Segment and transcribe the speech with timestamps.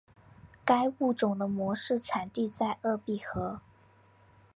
[0.65, 3.61] 该物种的模式产地在鄂毕河。